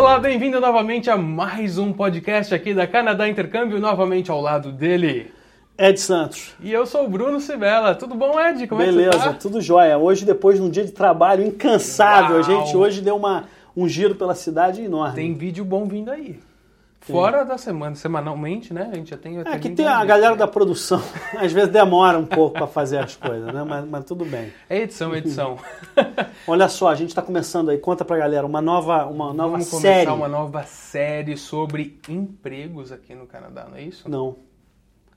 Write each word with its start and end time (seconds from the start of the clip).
Olá, 0.00 0.18
bem-vindo 0.18 0.58
novamente 0.58 1.10
a 1.10 1.16
mais 1.18 1.76
um 1.76 1.92
podcast 1.92 2.54
aqui 2.54 2.72
da 2.72 2.86
Canadá 2.86 3.28
Intercâmbio, 3.28 3.78
novamente 3.78 4.30
ao 4.30 4.40
lado 4.40 4.72
dele. 4.72 5.30
Ed 5.76 6.00
Santos. 6.00 6.54
E 6.58 6.72
eu 6.72 6.86
sou 6.86 7.04
o 7.04 7.08
Bruno 7.08 7.38
Cibela. 7.38 7.94
Tudo 7.94 8.14
bom, 8.14 8.40
Ed? 8.40 8.66
Como 8.66 8.80
Beleza, 8.80 9.08
é 9.08 9.10
que 9.10 9.18
você 9.18 9.28
tá? 9.28 9.34
tudo 9.34 9.60
jóia. 9.60 9.98
Hoje, 9.98 10.24
depois 10.24 10.56
de 10.56 10.62
um 10.62 10.70
dia 10.70 10.86
de 10.86 10.92
trabalho 10.92 11.44
incansável, 11.44 12.36
Uau. 12.36 12.38
a 12.38 12.42
gente 12.42 12.74
hoje 12.74 13.02
deu 13.02 13.14
uma, 13.14 13.44
um 13.76 13.86
giro 13.86 14.14
pela 14.14 14.34
cidade 14.34 14.80
enorme. 14.80 15.16
Tem 15.16 15.34
vídeo 15.34 15.66
bom 15.66 15.84
vindo 15.84 16.10
aí. 16.10 16.40
Fora 17.00 17.44
da 17.44 17.56
semana, 17.56 17.94
semanalmente, 17.94 18.74
né? 18.74 18.90
A 18.92 18.94
gente 18.94 19.10
já 19.10 19.16
tem. 19.16 19.38
É 19.40 19.58
que 19.58 19.70
tem 19.70 19.86
a 19.86 20.04
galera 20.04 20.36
da 20.36 20.46
produção, 20.46 21.02
às 21.38 21.50
vezes 21.50 21.70
demora 21.70 22.18
um 22.18 22.26
pouco 22.26 22.54
para 22.58 22.66
fazer 22.66 22.98
as 22.98 23.16
coisas, 23.16 23.52
né? 23.54 23.64
Mas, 23.66 23.84
mas 23.88 24.04
tudo 24.04 24.24
bem. 24.24 24.52
É 24.68 24.78
edição, 24.82 25.16
edição. 25.16 25.56
Olha 26.46 26.68
só, 26.68 26.88
a 26.88 26.94
gente 26.94 27.08
está 27.08 27.22
começando 27.22 27.70
aí, 27.70 27.78
conta 27.78 28.04
pra 28.04 28.18
galera, 28.18 28.46
uma 28.46 28.60
nova, 28.60 29.06
uma 29.06 29.32
nova 29.32 29.52
Vamos 29.52 29.70
começar 29.70 29.88
série. 29.94 30.10
uma 30.10 30.28
nova 30.28 30.62
série 30.64 31.36
sobre 31.38 31.98
empregos 32.08 32.92
aqui 32.92 33.14
no 33.14 33.26
Canadá, 33.26 33.66
não 33.70 33.78
é 33.78 33.82
isso? 33.82 34.08
Não. 34.08 34.36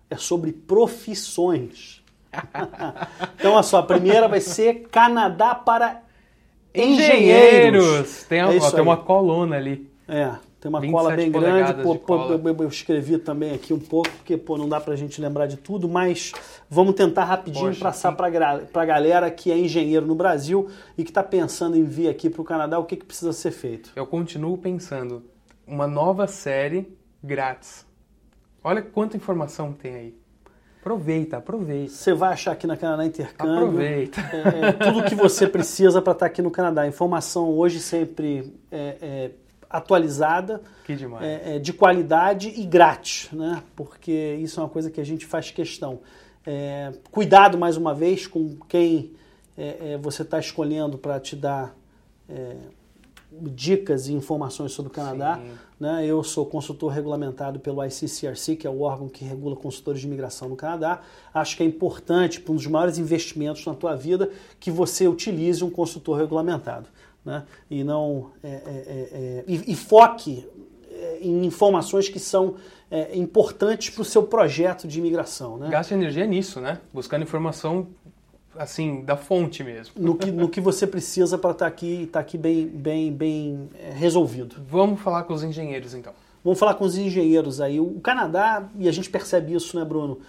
É 0.09 0.15
sobre 0.15 0.53
profissões. 0.53 2.01
então, 3.37 3.53
olha 3.53 3.63
só, 3.63 3.79
a 3.79 3.83
primeira 3.83 4.27
vai 4.27 4.39
ser 4.39 4.87
Canadá 4.89 5.53
para 5.53 6.01
engenheiros. 6.73 8.23
Tem, 8.23 8.41
a- 8.41 8.53
É 8.53 8.57
ó, 8.57 8.71
tem 8.71 8.81
uma 8.81 8.97
coluna 8.97 9.57
ali. 9.57 9.89
É, 10.07 10.31
tem 10.63 10.69
uma 10.69 10.79
27 10.79 10.97
cola 11.03 11.15
bem 11.15 11.29
grande. 11.29 11.83
Pô, 11.83 11.95
pô, 11.97 12.15
eu, 12.31 12.41
eu 12.61 12.67
escrevi 12.69 13.17
também 13.17 13.53
aqui 13.53 13.73
um 13.73 13.79
pouco, 13.79 14.09
porque 14.09 14.37
pô, 14.37 14.57
não 14.57 14.69
dá 14.69 14.79
pra 14.79 14.95
gente 14.95 15.19
lembrar 15.19 15.45
de 15.45 15.57
tudo, 15.57 15.89
mas 15.89 16.31
vamos 16.69 16.95
tentar 16.95 17.25
rapidinho 17.25 17.67
Poxa, 17.67 17.81
passar 17.83 18.11
sim. 18.11 18.15
pra, 18.15 18.29
gra- 18.29 18.59
pra 18.71 18.85
galera 18.85 19.29
que 19.29 19.51
é 19.51 19.57
engenheiro 19.57 20.05
no 20.05 20.15
Brasil 20.15 20.69
e 20.97 21.03
que 21.03 21.11
tá 21.11 21.21
pensando 21.21 21.75
em 21.75 21.83
vir 21.83 22.07
aqui 22.07 22.29
pro 22.29 22.45
Canadá, 22.45 22.79
o 22.79 22.85
que, 22.85 22.95
que 22.95 23.05
precisa 23.05 23.33
ser 23.33 23.51
feito. 23.51 23.91
Eu 23.93 24.07
continuo 24.07 24.57
pensando, 24.57 25.23
uma 25.67 25.85
nova 25.85 26.27
série 26.27 26.97
grátis. 27.21 27.85
Olha 28.63 28.81
quanta 28.81 29.17
informação 29.17 29.73
tem 29.73 29.95
aí. 29.95 30.23
Aproveita, 30.79 31.37
aproveita. 31.37 31.91
Você 31.91 32.13
vai 32.13 32.33
achar 32.33 32.51
aqui 32.53 32.65
na 32.67 32.75
Canadá 32.77 33.05
Intercâmbio. 33.05 33.57
Aproveita. 33.57 34.21
É, 34.21 34.67
é, 34.67 34.71
tudo 34.73 35.03
que 35.03 35.15
você 35.15 35.47
precisa 35.47 36.01
para 36.01 36.11
estar 36.13 36.25
aqui 36.25 36.41
no 36.41 36.51
Canadá. 36.51 36.85
Informação 36.87 37.49
hoje 37.49 37.79
sempre 37.79 38.53
é, 38.71 38.97
é, 39.01 39.31
atualizada, 39.73 40.61
é, 41.19 41.55
é, 41.55 41.59
de 41.59 41.73
qualidade 41.73 42.53
e 42.55 42.63
grátis, 42.63 43.27
né? 43.33 43.63
Porque 43.75 44.37
isso 44.39 44.59
é 44.59 44.63
uma 44.63 44.69
coisa 44.69 44.91
que 44.91 45.01
a 45.01 45.03
gente 45.03 45.25
faz 45.25 45.49
questão. 45.49 45.99
É, 46.45 46.93
cuidado 47.09 47.57
mais 47.57 47.75
uma 47.75 47.95
vez 47.95 48.27
com 48.27 48.55
quem 48.69 49.13
é, 49.57 49.93
é, 49.93 49.97
você 49.97 50.21
está 50.21 50.37
escolhendo 50.37 50.95
para 50.99 51.19
te 51.19 51.35
dar 51.35 51.75
é, 52.29 52.55
dicas 53.31 54.07
e 54.07 54.13
informações 54.13 54.73
sobre 54.73 54.91
o 54.91 54.93
Canadá. 54.93 55.37
Sim. 55.37 55.51
Né? 55.79 56.05
Eu 56.05 56.23
sou 56.23 56.45
consultor 56.45 56.91
regulamentado 56.91 57.59
pelo 57.59 57.83
ICCRC, 57.83 58.55
que 58.55 58.67
é 58.67 58.69
o 58.69 58.81
órgão 58.81 59.09
que 59.09 59.25
regula 59.25 59.55
consultores 59.55 60.01
de 60.01 60.05
imigração 60.05 60.49
no 60.49 60.55
Canadá. 60.55 61.01
Acho 61.33 61.57
que 61.57 61.63
é 61.63 61.65
importante, 61.65 62.39
para 62.39 62.51
um 62.51 62.55
dos 62.55 62.67
maiores 62.67 62.99
investimentos 62.99 63.65
na 63.65 63.73
tua 63.73 63.95
vida, 63.95 64.29
que 64.59 64.69
você 64.69 65.07
utilize 65.07 65.63
um 65.63 65.69
consultor 65.71 66.19
regulamentado. 66.19 66.87
Né? 67.25 67.43
E 67.69 67.83
não 67.83 68.31
é, 68.43 68.47
é, 68.47 68.51
é, 68.51 69.09
é, 69.11 69.43
e, 69.47 69.71
e 69.71 69.75
foque 69.75 70.45
é, 70.91 71.19
em 71.21 71.45
informações 71.45 72.09
que 72.09 72.19
são 72.19 72.55
é, 72.91 73.17
importantes 73.17 73.89
para 73.89 74.01
o 74.01 74.05
seu 74.05 74.23
projeto 74.23 74.87
de 74.87 74.99
imigração. 74.99 75.57
Né? 75.57 75.69
Gasta 75.69 75.93
energia 75.93 76.25
nisso, 76.25 76.59
né? 76.59 76.79
Buscando 76.93 77.23
informação, 77.23 77.87
assim, 78.57 79.03
da 79.03 79.15
fonte 79.15 79.63
mesmo. 79.63 79.93
No, 79.97 80.15
que, 80.15 80.31
no 80.31 80.49
que 80.49 80.61
você 80.61 80.85
precisa 80.85 81.37
para 81.37 81.51
estar 81.51 81.67
aqui, 81.67 82.07
tá 82.11 82.19
aqui 82.19 82.37
bem, 82.37 82.67
bem, 82.67 83.11
bem 83.11 83.69
resolvido. 83.95 84.57
Vamos 84.69 85.01
falar 85.01 85.23
com 85.23 85.33
os 85.33 85.43
engenheiros, 85.43 85.93
então. 85.93 86.13
Vamos 86.43 86.59
falar 86.59 86.75
com 86.75 86.83
os 86.83 86.97
engenheiros 86.97 87.61
aí. 87.61 87.79
O 87.79 88.01
Canadá, 88.01 88.69
e 88.77 88.89
a 88.89 88.91
gente 88.91 89.09
percebe 89.09 89.53
isso, 89.53 89.79
né, 89.79 89.85
Bruno? 89.85 90.19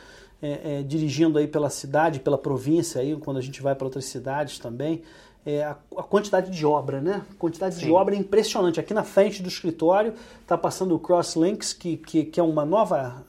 É, 0.41 0.79
é, 0.79 0.83
dirigindo 0.83 1.39
aí 1.39 1.47
pela 1.49 1.71
cidade, 1.71 2.21
pela 2.21 2.37
província 2.37 3.01
aí, 3.01 3.17
quando 3.17 3.39
a 3.39 3.41
gente 3.41 3.63
vai 3.63 3.75
para 3.75 3.87
outras 3.87 4.05
cidades 4.05 4.59
também, 4.59 5.03
é, 5.47 5.63
a, 5.63 5.77
a 5.97 6.03
quantidade 6.03 6.51
de 6.51 6.65
obra, 6.65 7.01
né? 7.01 7.23
A 7.31 7.35
quantidade 7.39 7.79
de 7.79 7.87
Sim. 7.87 7.93
obra 7.93 8.15
é 8.15 8.19
impressionante. 8.19 8.81
Aqui 8.81 8.95
na 8.95 9.05
frente 9.05 9.43
do 9.43 9.49
escritório 9.49 10.15
está 10.41 10.57
passando 10.57 10.95
o 10.95 10.99
Crosslinks, 10.99 11.73
que, 11.73 11.97
que, 11.97 12.25
que 12.25 12.41
é 12.41 12.43
uma 12.43 12.65
nova. 12.65 13.25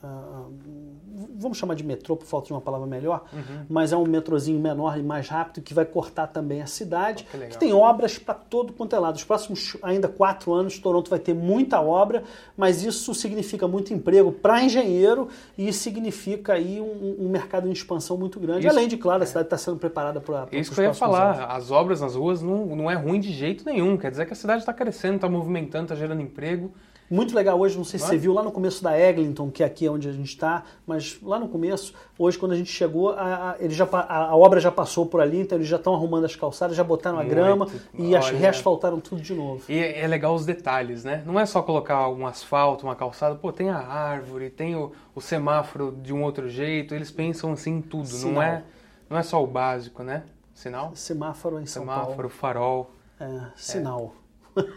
Vamos 1.38 1.58
chamar 1.58 1.74
de 1.74 1.84
metrô, 1.84 2.16
por 2.16 2.26
falta 2.26 2.46
de 2.48 2.52
uma 2.52 2.60
palavra 2.60 2.86
melhor, 2.86 3.24
Uhum. 3.32 3.66
mas 3.68 3.92
é 3.92 3.96
um 3.96 4.04
metrozinho 4.06 4.58
menor 4.60 4.98
e 4.98 5.02
mais 5.02 5.28
rápido 5.28 5.62
que 5.62 5.74
vai 5.74 5.84
cortar 5.84 6.26
também 6.28 6.62
a 6.62 6.66
cidade. 6.66 7.26
Oh, 7.34 7.38
que 7.38 7.46
que 7.46 7.58
tem 7.58 7.72
obras 7.72 8.18
para 8.18 8.34
todo 8.34 8.72
quanto 8.72 8.94
é 8.96 8.98
lado. 8.98 9.16
Os 9.16 9.24
próximos 9.24 9.76
ainda 9.82 10.08
quatro 10.08 10.52
anos, 10.52 10.78
Toronto 10.78 11.08
vai 11.10 11.18
ter 11.18 11.34
muita 11.34 11.80
obra, 11.80 12.22
mas 12.56 12.82
isso 12.82 13.14
significa 13.14 13.66
muito 13.68 13.92
emprego 13.92 14.32
para 14.32 14.62
engenheiro 14.62 15.28
e 15.56 15.72
significa 15.72 16.54
aí 16.54 16.80
um, 16.80 17.16
um 17.26 17.28
mercado 17.28 17.68
em 17.68 17.72
expansão 17.72 18.16
muito 18.16 18.38
grande. 18.40 18.66
Isso- 18.66 18.76
Além 18.76 18.88
de, 18.88 18.96
claro, 18.96 19.22
a 19.22 19.26
cidade 19.26 19.46
está 19.46 19.58
sendo 19.58 19.76
preparada 19.78 20.20
para 20.20 20.46
Isso 20.52 20.72
que 20.72 20.80
eu 20.80 20.84
ia 20.84 20.94
falar, 20.94 21.46
as 21.46 21.70
obras 21.70 22.00
nas 22.00 22.14
ruas 22.14 22.40
não, 22.42 22.66
não 22.76 22.90
é 22.90 22.94
ruim 22.94 23.20
de 23.20 23.32
jeito 23.32 23.64
nenhum. 23.64 23.96
Quer 23.96 24.10
dizer 24.10 24.26
que 24.26 24.32
a 24.32 24.36
cidade 24.36 24.60
está 24.60 24.72
crescendo, 24.72 25.16
está 25.16 25.28
movimentando, 25.28 25.84
está 25.84 25.94
gerando 25.94 26.20
emprego. 26.22 26.72
Muito 27.08 27.34
legal 27.36 27.58
hoje, 27.60 27.76
não 27.76 27.84
sei 27.84 28.00
se 28.00 28.06
você 28.06 28.16
viu 28.16 28.32
lá 28.32 28.42
no 28.42 28.50
começo 28.50 28.82
da 28.82 28.98
Eglinton, 28.98 29.48
que 29.50 29.62
é 29.62 29.66
aqui 29.66 29.88
onde 29.88 30.08
a 30.08 30.12
gente 30.12 30.28
está, 30.28 30.64
mas 30.86 31.18
lá 31.22 31.38
no 31.38 31.48
começo, 31.48 31.94
hoje 32.18 32.36
quando 32.36 32.52
a 32.52 32.56
gente 32.56 32.70
chegou, 32.70 33.10
a, 33.10 33.52
a- 33.52 33.56
ele 33.60 33.72
já, 33.72 33.86
a, 33.92 34.24
a 34.30 34.36
obra 34.36 34.58
já 34.58 34.72
passou 34.72 35.06
por 35.06 35.20
ali, 35.20 35.38
então 35.40 35.56
eles 35.56 35.68
já 35.68 35.76
estão 35.76 35.94
arrumando 35.94 36.24
as 36.24 36.34
calçadas, 36.34 36.76
já 36.76 36.82
botaram 36.82 37.18
a 37.18 37.22
Muito. 37.22 37.34
grama 37.34 37.68
e 37.94 38.16
as 38.16 38.26
Olha. 38.26 38.36
reasfaltaram 38.38 38.98
tudo 39.00 39.20
de 39.22 39.34
novo. 39.34 39.62
E 39.68 39.78
é 39.78 40.00
é 40.00 40.06
legal 40.08 40.34
os 40.34 40.44
detalhes, 40.44 41.04
né? 41.04 41.22
Não 41.24 41.38
é 41.38 41.46
só 41.46 41.62
colocar 41.62 42.08
um 42.08 42.26
asfalto, 42.26 42.86
uma 42.86 42.96
calçada. 42.96 43.36
Pô, 43.36 43.52
tem 43.52 43.70
a 43.70 43.78
árvore, 43.78 44.50
tem 44.50 44.74
o, 44.74 44.90
o 45.14 45.20
semáforo 45.20 45.96
de 46.02 46.12
um 46.12 46.22
outro 46.24 46.48
jeito. 46.48 46.94
Eles 46.94 47.10
pensam 47.12 47.52
assim 47.52 47.76
em 47.76 47.82
tudo. 47.82 48.08
Não 48.18 48.42
é, 48.42 48.64
não 49.08 49.16
é 49.16 49.22
só 49.22 49.42
o 49.42 49.46
básico, 49.46 50.02
né? 50.02 50.24
Sinal? 50.54 50.90
Semáforo 50.94 51.60
em 51.60 51.66
São 51.66 51.82
Semáforo, 51.82 52.28
farol. 52.28 52.90
Paulo. 53.18 53.34
É, 53.36 53.46
sinal. 53.54 54.14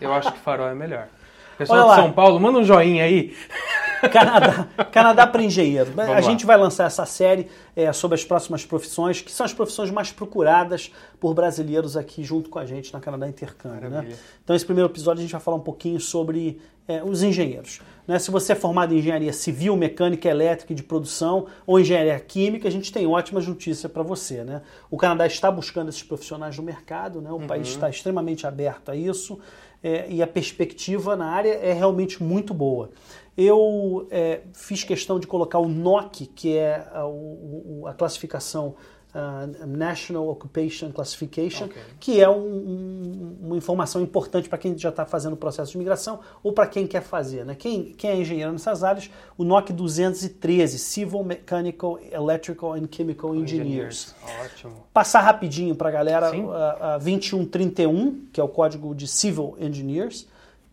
Eu 0.02 0.14
acho 0.14 0.32
que 0.32 0.38
farol 0.40 0.68
é 0.68 0.76
melhor. 0.76 1.08
Pessoal 1.60 1.80
Olha 1.80 1.90
de 1.90 1.98
lá. 1.98 2.04
São 2.04 2.14
Paulo, 2.14 2.40
manda 2.40 2.58
um 2.58 2.64
joinha 2.64 3.04
aí. 3.04 3.36
Canadá, 4.14 4.66
Canadá 4.90 5.28
para 5.28 5.44
engenheiro. 5.44 5.92
a 5.98 6.04
lá. 6.04 6.22
gente 6.22 6.46
vai 6.46 6.56
lançar 6.56 6.86
essa 6.86 7.06
série 7.06 7.48
é, 7.76 7.92
sobre 7.92 8.16
as 8.16 8.24
próximas 8.24 8.66
profissões, 8.66 9.20
que 9.20 9.30
são 9.30 9.46
as 9.46 9.52
profissões 9.52 9.92
mais 9.92 10.10
procuradas 10.10 10.90
por 11.20 11.34
brasileiros 11.34 11.98
aqui 11.98 12.24
junto 12.24 12.50
com 12.50 12.60
a 12.60 12.66
gente 12.66 12.94
na 12.94 13.02
Canadá 13.02 13.28
Intercâmbio. 13.28 13.90
Né? 13.90 14.16
Então, 14.42 14.56
esse 14.56 14.64
primeiro 14.64 14.90
episódio 14.90 15.20
a 15.20 15.22
gente 15.22 15.34
vai 15.34 15.42
falar 15.42 15.58
um 15.58 15.62
pouquinho 15.62 16.00
sobre 16.00 16.62
é, 16.88 17.04
os 17.04 17.22
engenheiros. 17.24 17.82
Né? 18.08 18.18
Se 18.20 18.32
você 18.32 18.54
é 18.54 18.56
formado 18.56 18.94
em 18.94 19.00
engenharia 19.00 19.34
civil, 19.34 19.76
mecânica, 19.76 20.30
elétrica 20.30 20.72
e 20.72 20.76
de 20.78 20.82
produção 20.82 21.48
ou 21.68 21.78
engenharia 21.78 22.18
química, 22.22 22.70
a 22.70 22.72
gente 22.72 22.94
tem 22.94 23.06
ótimas 23.06 23.46
notícias 23.46 23.92
para 23.92 24.02
você. 24.02 24.46
Né? 24.46 24.62
O 24.90 24.96
Canadá 24.96 25.28
está 25.28 25.52
buscando 25.52 25.90
esses 25.90 26.04
profissionais 26.04 26.56
no 26.56 26.64
mercado, 26.64 27.22
né? 27.22 27.30
o 27.34 27.42
país 27.42 27.68
está 27.68 27.90
extremamente 27.90 28.48
aberto 28.48 28.90
a 28.92 28.96
isso 28.96 29.38
é, 29.84 30.08
e 30.10 30.22
a 30.22 30.28
perspectiva 30.28 31.16
na 31.16 31.28
área 31.28 31.54
é 31.54 31.74
realmente 31.74 32.22
muito 32.22 32.54
boa. 32.54 32.90
Eu 33.38 34.08
é, 34.12 34.42
fiz 34.54 34.84
questão 34.84 35.20
de 35.20 35.26
colocar 35.26 35.60
o 35.60 35.70
NOC, 35.70 36.26
que 36.36 36.58
é 36.58 36.76
a, 36.92 37.04
a 37.90 37.94
classificação 37.94 38.76
ah, 39.14 39.48
National 39.66 40.30
Occupation 40.30 40.92
Classification, 40.92 41.66
Ok. 41.66 41.82
que 42.00 42.22
é 42.22 42.30
um- 42.30 42.36
um- 42.36 43.38
uma 43.48 43.58
informação 43.58 44.02
importante 44.02 44.48
para 44.48 44.58
quem 44.58 44.78
já 44.78 44.90
está 44.90 45.06
fazendo 45.06 45.34
o 45.34 45.38
processo 45.38 45.72
de 45.72 45.78
imigração 45.78 46.20
ou 46.44 46.54
para 46.54 46.68
quem 46.68 46.86
quer 46.86 47.02
fazer. 47.02 47.44
Né? 47.46 47.56
Quem, 47.56 47.86
quem 47.94 48.10
é 48.12 48.16
engenheiro 48.18 48.52
nessas 48.52 48.84
áreas, 48.84 49.10
o 49.38 49.44
NOC 49.44 49.72
213, 49.74 50.78
Civil, 50.78 51.24
Mechanical, 51.24 52.00
Electrical 52.12 52.74
and 52.74 52.88
Chemical 52.92 53.36
Engineers. 53.36 54.14
Ótimo. 54.46 54.74
Passar 54.94 55.22
rapidinho 55.22 55.76
para 55.76 55.90
a 55.90 55.92
galera 55.92 56.30
Sim. 56.30 56.48
a, 56.52 56.96
a 56.96 56.98
2131, 57.00 58.28
que 58.32 58.40
é 58.40 58.44
o 58.44 58.48
código 58.48 58.94
de 58.94 59.08
Civil 59.08 59.56
Engineers, 59.60 60.28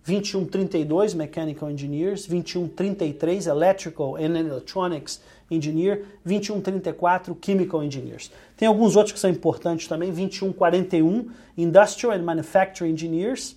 2132 0.07 1.15
Mechanical 1.15 1.69
Engineers, 1.69 2.27
2133 2.27 3.49
Electrical 3.49 4.17
and 4.17 4.39
Electronics 4.39 5.21
Engineer, 5.51 6.05
2134 6.25 7.37
Chemical 7.45 7.83
Engineers. 7.83 8.31
Tem 8.57 8.69
alguns 8.69 8.95
outros 8.95 9.13
que 9.13 9.19
são 9.19 9.29
importantes 9.29 9.89
também, 9.89 10.13
2141 10.13 11.29
Industrial 11.59 12.17
and 12.17 12.23
Manufacturing 12.23 12.93
Engineers, 12.93 13.57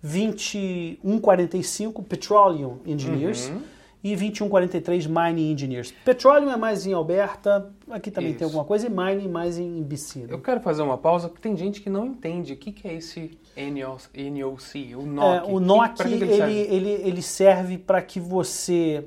2145 0.00 2.04
Petroleum 2.04 2.78
Engineers 2.86 3.48
Uhum. 3.48 3.62
E 4.02 4.14
2143 4.14 5.06
Mining 5.06 5.52
Engineers. 5.52 5.92
Petroleum 6.04 6.50
é 6.50 6.56
mais 6.56 6.86
em 6.86 6.92
Alberta, 6.92 7.72
aqui 7.90 8.10
também 8.10 8.30
Isso. 8.30 8.38
tem 8.38 8.44
alguma 8.44 8.64
coisa, 8.64 8.86
e 8.86 8.90
Mining 8.90 9.28
mais 9.28 9.58
em 9.58 9.82
BC. 9.82 10.20
né? 10.20 10.26
Eu 10.30 10.40
quero 10.40 10.60
fazer 10.60 10.82
uma 10.82 10.96
pausa, 10.96 11.28
porque 11.28 11.42
tem 11.42 11.56
gente 11.56 11.80
que 11.80 11.90
não 11.90 12.06
entende 12.06 12.52
o 12.52 12.56
que, 12.56 12.70
que 12.72 12.86
é 12.86 12.94
esse 12.94 13.36
NOC, 13.56 14.94
o 14.94 15.02
NOC. 15.02 15.48
É, 15.48 15.52
o 15.52 15.60
NOC 15.60 15.96
que 15.96 16.02
que 16.04 16.14
ele, 16.14 16.36
serve? 16.36 16.54
ele, 16.54 16.90
ele 16.90 17.22
serve 17.22 17.78
para 17.78 18.00
que 18.00 18.20
você 18.20 19.04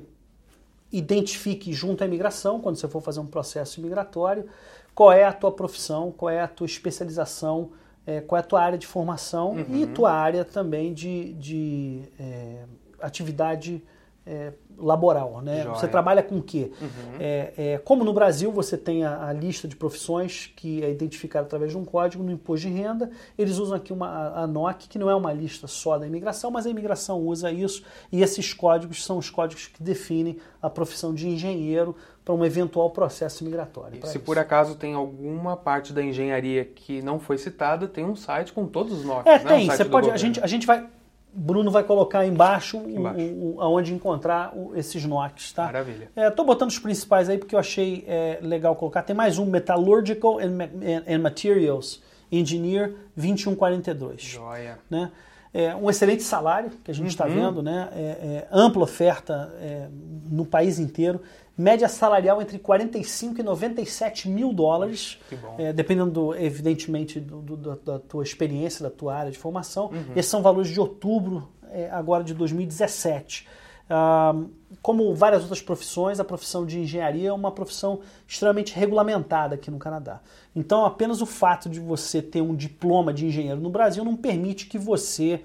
identifique 0.92 1.72
junto 1.72 2.04
à 2.04 2.06
imigração, 2.06 2.60
quando 2.60 2.76
você 2.76 2.86
for 2.86 3.00
fazer 3.00 3.20
um 3.20 3.26
processo 3.26 3.80
migratório, 3.80 4.46
qual 4.94 5.10
é 5.10 5.24
a 5.24 5.32
tua 5.32 5.50
profissão, 5.50 6.12
qual 6.12 6.28
é 6.28 6.40
a 6.40 6.48
tua 6.48 6.66
especialização 6.66 7.70
é, 8.06 8.20
qual 8.20 8.36
é 8.36 8.40
a 8.40 8.46
tua 8.46 8.60
área 8.60 8.78
de 8.78 8.86
formação 8.86 9.52
Uhum. 9.52 9.76
e 9.76 9.86
tua 9.86 10.12
área 10.12 10.44
também 10.44 10.92
de, 10.92 11.32
de 11.34 12.02
é, 12.18 12.64
atividade 13.00 13.82
é, 14.26 14.52
laboral. 14.78 15.40
Né? 15.42 15.62
Joia. 15.62 15.74
Você 15.74 15.88
trabalha 15.88 16.22
com 16.22 16.38
o 16.38 16.42
quê? 16.42 16.70
Uhum. 16.80 16.88
É, 17.20 17.52
é, 17.56 17.78
como 17.78 18.04
no 18.04 18.12
Brasil 18.12 18.50
você 18.52 18.76
tem 18.76 19.04
a, 19.04 19.26
a 19.28 19.32
lista 19.32 19.66
de 19.68 19.76
profissões 19.76 20.52
que 20.56 20.82
é 20.82 20.90
identificada 20.90 21.46
através 21.46 21.72
de 21.72 21.78
um 21.78 21.84
código 21.84 22.22
no 22.22 22.30
imposto 22.30 22.66
de 22.68 22.72
renda, 22.72 23.10
eles 23.36 23.58
usam 23.58 23.76
aqui 23.76 23.92
uma, 23.92 24.08
a- 24.08 24.42
a 24.42 24.46
NOC, 24.46 24.88
que 24.88 24.98
não 24.98 25.10
é 25.10 25.14
uma 25.14 25.32
lista 25.32 25.66
só 25.66 25.98
da 25.98 26.06
imigração, 26.06 26.50
mas 26.50 26.66
a 26.66 26.70
imigração 26.70 27.20
usa 27.20 27.50
isso 27.50 27.82
e 28.10 28.22
esses 28.22 28.52
códigos 28.54 29.04
são 29.04 29.18
os 29.18 29.28
códigos 29.30 29.66
que 29.66 29.82
definem 29.82 30.38
a 30.60 30.70
profissão 30.70 31.12
de 31.12 31.28
engenheiro 31.28 31.94
para 32.24 32.32
um 32.34 32.44
eventual 32.44 32.90
processo 32.90 33.44
migratório. 33.44 33.98
E 33.98 34.06
se 34.06 34.16
isso. 34.16 34.20
por 34.20 34.38
acaso 34.38 34.76
tem 34.76 34.94
alguma 34.94 35.56
parte 35.56 35.92
da 35.92 36.00
engenharia 36.02 36.64
que 36.64 37.02
não 37.02 37.18
foi 37.18 37.36
citada, 37.36 37.88
tem 37.88 38.04
um 38.04 38.14
site 38.14 38.52
com 38.52 38.64
todos 38.66 38.92
os 38.92 39.04
nomes. 39.04 39.26
É, 39.26 39.38
né? 39.40 39.44
tem. 39.44 39.68
Um 39.68 39.72
Você 39.76 39.84
pode. 39.84 40.08
A 40.10 40.16
gente, 40.16 40.40
a 40.40 40.46
gente 40.46 40.64
vai. 40.64 40.86
Bruno 41.34 41.70
vai 41.70 41.82
colocar 41.82 42.26
embaixo, 42.26 42.76
Embaixo. 42.86 43.18
O, 43.20 43.56
o- 43.56 43.60
aonde 43.62 43.92
encontrar 43.94 44.52
o- 44.54 44.76
esses 44.76 45.04
NOCs, 45.04 45.52
tá? 45.52 45.64
Maravilha. 45.64 46.10
É, 46.14 46.28
tô 46.30 46.44
botando 46.44 46.68
os 46.70 46.78
principais 46.78 47.28
aí 47.30 47.38
porque 47.38 47.54
eu 47.54 47.58
achei 47.58 48.04
é, 48.06 48.38
legal 48.42 48.76
colocar. 48.76 49.02
Tem 49.02 49.16
mais 49.16 49.38
um, 49.38 49.46
Metallurgical 49.46 50.38
and, 50.38 50.62
and- 50.62 51.04
and 51.14 51.18
Materials 51.20 52.02
Engineer 52.30 52.94
2142. 53.16 54.20
Joia. 54.22 54.78
Né? 54.90 55.10
É, 55.54 55.74
um 55.76 55.90
excelente 55.90 56.22
salário 56.22 56.70
que 56.82 56.90
a 56.90 56.94
gente 56.94 57.08
está 57.08 57.26
Uhum. 57.26 57.34
vendo, 57.34 57.62
né? 57.62 57.88
É, 57.92 58.00
é, 58.00 58.48
ampla 58.50 58.82
oferta 58.84 59.54
é, 59.60 59.86
no 60.30 60.46
país 60.46 60.78
inteiro. 60.78 61.20
Média 61.58 61.86
salarial 61.88 62.40
entre 62.40 62.58
45 62.58 63.38
e 63.38 63.42
97 63.42 64.28
mil 64.30 64.52
dólares. 64.54 65.18
É, 65.58 65.70
dependendo, 65.72 66.10
do, 66.10 66.34
evidentemente, 66.34 67.20
do- 67.20 67.42
do- 67.42 67.56
da, 67.58 67.92
da 67.92 67.98
tua 67.98 68.22
experiência, 68.22 68.82
da 68.82 68.90
tua 68.90 69.14
área 69.14 69.30
de 69.30 69.36
formação. 69.38 69.86
Uhum. 69.92 70.12
Esses 70.16 70.30
são 70.30 70.40
valores 70.42 70.70
de 70.70 70.80
outubro, 70.80 71.46
é, 71.70 71.90
agora 71.90 72.24
de 72.24 72.32
2017. 72.32 73.46
Como 74.80 75.14
várias 75.14 75.42
outras 75.42 75.60
profissões, 75.60 76.18
a 76.18 76.24
profissão 76.24 76.64
de 76.64 76.78
engenharia 76.78 77.28
é 77.28 77.32
uma 77.32 77.52
profissão 77.52 78.00
extremamente 78.26 78.74
regulamentada 78.74 79.54
aqui 79.54 79.70
no 79.70 79.78
Canadá. 79.78 80.20
Então, 80.54 80.84
apenas 80.84 81.20
o 81.20 81.26
fato 81.26 81.68
de 81.68 81.78
você 81.78 82.22
ter 82.22 82.40
um 82.40 82.54
diploma 82.54 83.12
de 83.12 83.26
engenheiro 83.26 83.60
no 83.60 83.70
Brasil 83.70 84.04
não 84.04 84.16
permite 84.16 84.66
que 84.66 84.78
você 84.78 85.44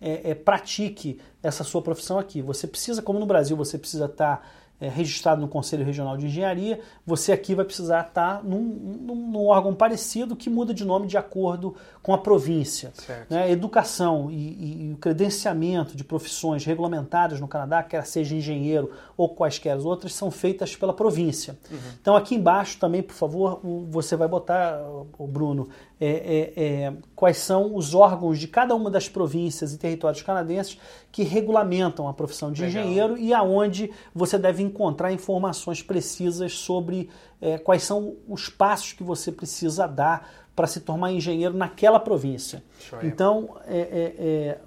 é, 0.00 0.30
é, 0.30 0.34
pratique 0.34 1.20
essa 1.42 1.64
sua 1.64 1.82
profissão 1.82 2.18
aqui. 2.18 2.40
Você 2.40 2.66
precisa, 2.66 3.02
como 3.02 3.18
no 3.18 3.26
Brasil, 3.26 3.56
você 3.56 3.76
precisa 3.76 4.06
estar 4.06 4.48
é, 4.80 4.88
registrado 4.88 5.40
no 5.40 5.48
Conselho 5.48 5.84
Regional 5.84 6.16
de 6.16 6.26
Engenharia, 6.26 6.80
você 7.04 7.32
aqui 7.32 7.54
vai 7.54 7.64
precisar 7.64 8.06
estar 8.08 8.44
num, 8.44 8.60
num- 8.60 9.30
num 9.32 9.46
órgão 9.46 9.74
parecido 9.74 10.36
que 10.36 10.48
muda 10.48 10.72
de 10.72 10.84
nome 10.84 11.06
de 11.06 11.16
acordo 11.16 11.74
com 12.02 12.12
a 12.14 12.18
província. 12.18 12.92
Né? 13.28 13.50
Educação 13.50 14.30
e, 14.30 14.92
o 14.94 14.96
credenciamento 14.98 15.96
de 15.96 16.04
profissões 16.04 16.64
regulamentadas 16.64 17.40
no 17.40 17.48
Canadá, 17.48 17.82
quer 17.82 18.06
seja 18.06 18.34
engenheiro 18.34 18.90
ou 19.16 19.28
quaisquer 19.30 19.76
outras, 19.78 20.14
são 20.14 20.30
feitas 20.30 20.76
pela 20.76 20.92
província. 20.92 21.58
Então 22.00 22.14
aqui 22.16 22.34
embaixo 22.34 22.78
também, 22.78 23.02
por 23.02 23.14
favor, 23.14 23.60
você 23.90 24.16
vai 24.16 24.28
botar, 24.28 24.80
o 25.18 25.26
Bruno, 25.26 25.68
é, 26.00 26.08
é, 26.08 26.64
é, 26.64 26.92
quais 27.14 27.38
são 27.38 27.74
os 27.74 27.94
órgãos 27.94 28.38
de 28.38 28.46
cada 28.46 28.74
uma 28.74 28.90
das 28.90 29.08
províncias 29.08 29.72
e 29.72 29.78
territórios 29.78 30.22
canadenses 30.22 30.78
que 31.10 31.22
regulamentam 31.22 32.06
a 32.08 32.14
profissão 32.14 32.52
de 32.52 32.62
Legal. 32.62 32.82
engenheiro 32.82 33.18
e 33.18 33.34
aonde 33.34 33.90
você 34.14 34.38
deve 34.38 34.62
encontrar 34.62 35.12
informações 35.12 35.82
precisas 35.82 36.52
sobre 36.52 37.10
é, 37.40 37.58
quais 37.58 37.82
são 37.82 38.16
os 38.28 38.48
passos 38.48 38.92
que 38.92 39.02
você 39.02 39.32
precisa 39.32 39.86
dar 39.86 40.28
para 40.54 40.66
se 40.66 40.80
tornar 40.80 41.12
engenheiro 41.12 41.56
naquela 41.56 42.00
província. 42.00 42.64
Então, 43.04 43.56
é, 43.64 43.78
é, 43.78 44.14
é, 44.18 44.58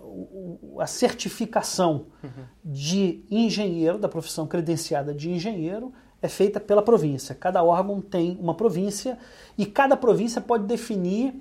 a 0.80 0.88
certificação 0.88 2.06
de 2.64 3.26
engenheiro, 3.30 3.98
da 3.98 4.08
profissão 4.08 4.48
credenciada 4.48 5.14
de 5.14 5.30
engenheiro, 5.30 5.92
é 6.22 6.28
feita 6.28 6.60
pela 6.60 6.82
província. 6.82 7.34
Cada 7.34 7.64
órgão 7.64 8.00
tem 8.02 8.38
uma 8.40 8.54
província 8.54 9.18
e 9.58 9.66
cada 9.66 9.98
província 9.98 10.40
pode 10.40 10.66
definir 10.66 11.34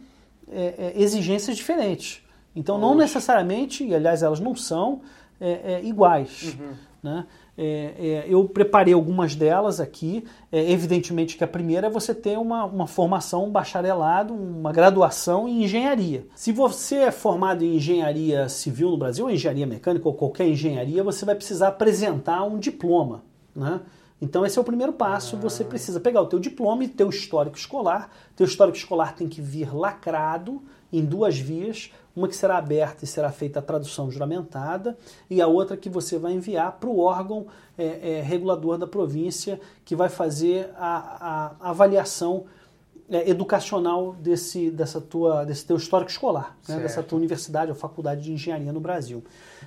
é, 0.50 0.75
é, 0.97 1.03
exigências 1.03 1.56
diferentes. 1.56 2.23
Então, 2.56 2.79
não 2.79 2.94
necessariamente, 2.94 3.85
e 3.85 3.94
aliás 3.94 4.23
elas 4.23 4.41
não 4.41 4.56
são, 4.56 5.03
é, 5.41 5.75
é, 5.75 5.85
iguais. 5.85 6.56
Né? 7.03 7.25
É, 7.56 7.94
é, 7.99 8.25
eu 8.29 8.47
preparei 8.49 8.93
algumas 8.93 9.35
delas 9.35 9.81
aqui. 9.81 10.25
Evidentemente 10.53 11.37
que 11.37 11.44
a 11.44 11.49
primeira 11.49 11.87
é 11.87 11.91
você 11.91 12.15
ter 12.15 12.37
uma, 12.37 12.65
uma 12.65 12.87
formação, 12.87 13.47
um 13.47 13.50
bacharelado, 13.50 14.35
uma 14.35 14.73
graduação 14.73 15.49
em 15.49 15.65
engenharia. 15.65 16.27
Se 16.35 16.53
você 16.53 16.97
é 16.97 17.11
formado 17.11 17.65
em 17.65 17.77
engenharia 17.77 18.49
civil 18.49 18.91
no 18.91 18.99
Brasil, 18.99 19.25
ou 19.25 19.31
engenharia 19.31 19.67
mecânica, 19.67 20.06
ou 20.09 20.15
qualquer 20.15 20.47
engenharia, 20.49 21.03
você 21.03 21.25
vai 21.25 21.35
precisar 21.35 21.69
apresentar 21.69 22.43
um 22.44 22.59
diploma. 22.59 23.23
Né? 23.55 23.81
Então 24.20 24.44
esse 24.44 24.58
é 24.58 24.61
o 24.61 24.64
primeiro 24.64 24.93
passo, 24.93 25.37
você 25.37 25.64
precisa 25.64 25.99
pegar 25.99 26.20
o 26.20 26.26
teu 26.26 26.38
diploma 26.38 26.84
e 26.84 26.88
teu 26.88 27.08
histórico 27.08 27.56
escolar. 27.56 28.11
Teu 28.37 28.46
histórico 28.46 28.76
escolar 28.76 29.14
tem 29.14 29.28
que 29.28 29.40
vir 29.40 29.75
lacrado 29.75 30.62
em 30.93 31.05
duas 31.05 31.38
vias, 31.38 31.90
uma 32.14 32.28
que 32.28 32.37
será 32.37 32.58
aberta 32.58 33.05
e 33.05 33.08
será 33.08 33.31
feita 33.31 33.61
a 33.61 33.62
tradução 33.62 34.11
juramentada, 34.11 34.99
e 35.28 35.40
a 35.40 35.46
outra 35.46 35.76
que 35.76 35.88
você 35.88 36.19
vai 36.19 36.32
enviar 36.32 36.72
para 36.72 36.90
o 36.90 36.99
órgão 36.99 37.46
é, 37.78 38.19
é, 38.19 38.22
regulador 38.22 38.76
da 38.76 38.87
província, 38.87 39.61
que 39.84 39.94
vai 39.94 40.08
fazer 40.08 40.70
a, 40.76 41.55
a 41.61 41.70
avaliação 41.70 42.44
é, 43.11 43.29
educacional 43.29 44.15
desse, 44.15 44.71
dessa 44.71 45.01
tua, 45.01 45.45
desse 45.45 45.67
teu 45.67 45.77
histórico 45.77 46.11
escolar, 46.11 46.57
né, 46.69 46.77
dessa 46.83 47.03
tua 47.03 47.19
universidade 47.19 47.71
ou 47.71 47.77
faculdade 47.77 48.23
de 48.23 48.33
engenharia 48.33 48.73
no 48.73 48.81
Brasil. 48.81 49.23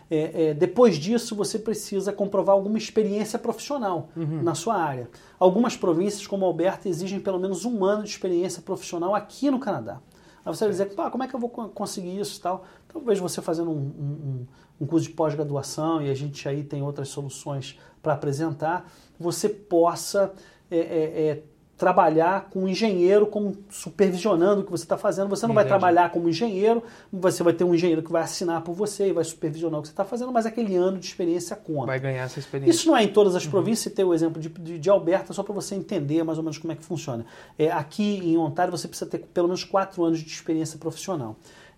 É, 0.09 0.49
é, 0.49 0.53
depois 0.53 0.95
disso, 0.95 1.35
você 1.35 1.59
precisa 1.59 2.11
comprovar 2.13 2.55
alguma 2.55 2.77
experiência 2.77 3.37
profissional 3.37 4.09
na 4.43 4.55
sua 4.55 4.75
área. 4.75 5.09
Algumas 5.39 5.75
províncias, 5.75 6.25
como 6.25 6.45
Alberta, 6.45 6.87
exigem 6.87 7.19
pelo 7.19 7.39
menos 7.39 7.65
um 7.65 7.83
ano 7.83 8.03
de 8.03 8.09
experiência 8.09 8.61
profissional 8.61 9.13
aqui 9.13 9.51
no 9.51 9.59
Canadá. 9.59 9.99
Aí 10.45 10.53
você 10.53 10.65
vai 10.65 10.71
dizer, 10.71 10.93
"Pá, 10.95 11.09
como 11.09 11.23
é 11.23 11.27
que 11.27 11.33
eu 11.35 11.39
vou 11.39 11.49
co- 11.49 11.69
conseguir 11.69 12.19
isso 12.19 12.37
e 12.39 12.41
tal? 12.41 12.65
Talvez 12.91 13.17
você 13.19 13.41
fazendo 13.41 13.71
um, 13.71 13.75
um- 13.75 14.45
um 14.81 14.85
curso 14.85 15.07
de 15.07 15.13
pós-graduação, 15.13 16.01
e 16.01 16.09
a 16.09 16.13
gente 16.13 16.47
aí 16.49 16.63
tem 16.63 16.81
outras 16.81 17.07
soluções 17.09 17.79
para 18.01 18.13
apresentar, 18.13 18.89
você 19.19 19.47
possa 19.49 20.33
é, 20.71 20.77
é, 20.77 20.81
é, 21.29 21.43
trabalhar 21.83 22.47
com 22.49 22.63
um 22.63 22.67
engenheiro 22.69 23.27
como 23.27 23.57
supervisionando 23.69 24.61
o 24.61 24.63
que 24.63 24.71
você 24.71 24.85
está 24.85 24.97
fazendo. 24.97 25.27
Você 25.27 25.45
não 25.45 25.53
vai 25.53 25.65
Entendi. 25.65 25.77
trabalhar 25.77 26.09
como 26.11 26.29
engenheiro, 26.29 26.81
você 27.11 27.43
vai 27.43 27.51
ter 27.51 27.65
um 27.65 27.75
engenheiro 27.75 28.01
que 28.01 28.09
vai 28.09 28.21
assinar 28.21 28.61
por 28.61 28.73
você 28.73 29.09
e 29.09 29.11
vai 29.11 29.25
supervisionar 29.25 29.81
o 29.81 29.81
que 29.81 29.89
você 29.89 29.93
está 29.93 30.05
fazendo, 30.05 30.31
mas 30.31 30.45
aquele 30.45 30.77
ano 30.77 30.97
de 30.97 31.05
experiência 31.05 31.57
conta. 31.57 31.87
Vai 31.87 31.99
ganhar 31.99 32.23
essa 32.23 32.39
experiência. 32.39 32.71
Isso 32.71 32.87
não 32.87 32.95
é 32.95 33.03
em 33.03 33.09
todas 33.09 33.35
as 33.35 33.45
províncias, 33.45 33.93
tem 33.93 34.05
o 34.05 34.13
exemplo 34.13 34.41
de, 34.41 34.47
de, 34.47 34.79
de 34.79 34.89
Alberta, 34.89 35.33
só 35.33 35.43
para 35.43 35.53
você 35.53 35.75
entender 35.75 36.23
mais 36.23 36.37
ou 36.37 36.43
menos 36.45 36.57
como 36.57 36.71
é 36.71 36.75
que 36.77 36.85
funciona. 36.85 37.25
É, 37.59 37.69
aqui 37.69 38.21
em 38.23 38.37
Ontário 38.37 38.71
você 38.71 38.87
precisa 38.87 39.09
ter 39.09 39.17
pelo 39.17 39.49
menos 39.49 39.65
quatro 39.65 40.05
anos 40.05 40.19
de 40.19 40.31
experiência 40.31 40.79
profissional. 40.79 41.35